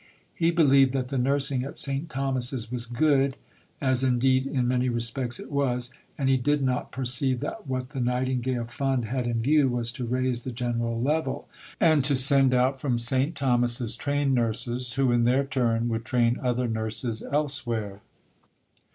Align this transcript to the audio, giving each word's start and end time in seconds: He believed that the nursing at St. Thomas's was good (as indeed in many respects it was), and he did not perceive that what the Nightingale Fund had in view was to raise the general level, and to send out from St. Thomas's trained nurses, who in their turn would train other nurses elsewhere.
He 0.33 0.49
believed 0.49 0.93
that 0.93 1.09
the 1.09 1.17
nursing 1.19 1.63
at 1.63 1.77
St. 1.77 2.09
Thomas's 2.09 2.71
was 2.71 2.87
good 2.87 3.35
(as 3.79 4.03
indeed 4.03 4.47
in 4.47 4.67
many 4.67 4.89
respects 4.89 5.39
it 5.39 5.51
was), 5.51 5.91
and 6.17 6.27
he 6.27 6.37
did 6.37 6.63
not 6.63 6.91
perceive 6.91 7.39
that 7.41 7.67
what 7.67 7.89
the 7.91 7.99
Nightingale 7.99 8.65
Fund 8.65 9.05
had 9.05 9.27
in 9.27 9.41
view 9.43 9.69
was 9.69 9.91
to 9.91 10.05
raise 10.07 10.43
the 10.43 10.51
general 10.51 10.99
level, 10.99 11.47
and 11.79 12.03
to 12.03 12.15
send 12.15 12.51
out 12.51 12.81
from 12.81 12.97
St. 12.97 13.35
Thomas's 13.35 13.95
trained 13.95 14.33
nurses, 14.33 14.91
who 14.93 15.11
in 15.11 15.23
their 15.23 15.43
turn 15.43 15.87
would 15.89 16.03
train 16.03 16.39
other 16.41 16.67
nurses 16.67 17.21
elsewhere. 17.21 18.01